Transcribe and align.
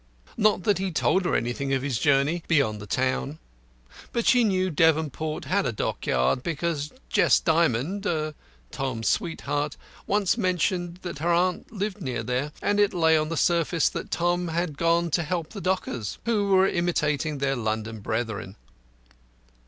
Not 0.35 0.63
that 0.63 0.79
he 0.79 0.85
had 0.85 0.95
told 0.95 1.25
her 1.25 1.35
anything 1.35 1.71
of 1.73 1.83
his 1.83 1.99
journey, 1.99 2.41
beyond 2.47 2.79
the 2.81 2.87
town; 2.87 3.37
but 4.11 4.25
she 4.25 4.43
knew 4.43 4.71
Devonport 4.71 5.45
had 5.45 5.67
a 5.67 5.71
Dockyard 5.71 6.41
because 6.41 6.91
Jessie 7.07 7.43
Dymond 7.45 8.07
Tom's 8.71 9.07
sweetheart 9.07 9.77
once 10.07 10.39
mentioned 10.39 10.97
that 11.03 11.19
her 11.19 11.31
aunt 11.31 11.71
lived 11.71 12.01
near 12.01 12.23
there, 12.23 12.51
and 12.63 12.79
it 12.79 12.95
lay 12.95 13.15
on 13.15 13.29
the 13.29 13.37
surface 13.37 13.89
that 13.89 14.09
Tom 14.09 14.47
had 14.47 14.75
gone 14.75 15.11
to 15.11 15.21
help 15.21 15.51
the 15.51 15.61
dockers, 15.61 16.17
who 16.25 16.47
were 16.47 16.67
imitating 16.67 17.37
their 17.37 17.55
London 17.55 17.99
brethren. 17.99 18.55